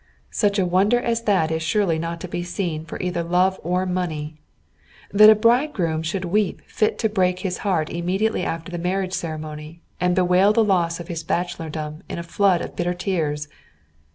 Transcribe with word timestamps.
Such 0.31 0.57
a 0.57 0.65
wonder 0.65 0.99
as 0.99 1.25
that 1.25 1.51
is 1.51 1.61
surely 1.61 1.99
not 1.99 2.19
to 2.21 2.27
be 2.27 2.41
seen 2.41 2.85
for 2.85 2.99
either 3.03 3.21
love 3.21 3.59
or 3.61 3.85
money! 3.85 4.39
That 5.13 5.29
a 5.29 5.35
bridegroom 5.35 6.01
should 6.01 6.25
weep 6.25 6.63
fit 6.65 6.97
to 6.97 7.07
break 7.07 7.41
his 7.41 7.59
heart 7.59 7.91
immediately 7.91 8.41
after 8.43 8.71
the 8.71 8.79
marriage 8.79 9.13
ceremony, 9.13 9.83
and 9.99 10.15
bewail 10.15 10.53
the 10.53 10.63
loss 10.63 10.99
of 10.99 11.07
his 11.07 11.23
bachelordom 11.23 12.01
in 12.09 12.23
floods 12.23 12.65
of 12.65 12.75
bitter 12.75 12.95
tears! 12.95 13.47